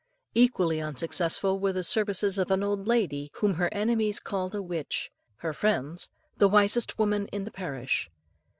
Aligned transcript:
Equally 0.33 0.81
unsuccessful 0.81 1.59
were 1.59 1.73
the 1.73 1.83
services 1.83 2.39
of 2.39 2.49
an 2.49 2.63
old 2.63 2.87
lady, 2.87 3.29
whom 3.35 3.53
her 3.53 3.69
enemies 3.71 4.19
called 4.19 4.55
a 4.55 4.61
witch, 4.63 5.11
her 5.35 5.53
friends 5.53 6.09
"the 6.39 6.49
wisest 6.49 6.97
woman 6.97 7.27
in 7.27 7.43
the 7.43 7.51
parish." 7.51 8.09